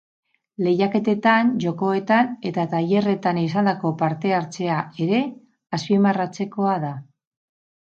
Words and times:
Lehiaketetan, 0.67 1.51
jokoetan 1.65 2.31
eta 2.51 2.65
tailerretan 2.71 3.41
izandako 3.43 3.93
parte-hartzea 4.01 4.81
ere 5.07 5.23
azpimarratzekoa 5.81 6.77
da. 6.91 6.95